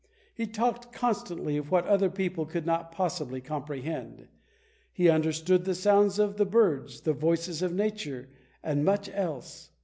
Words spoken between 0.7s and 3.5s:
constantly of what other people could not possibly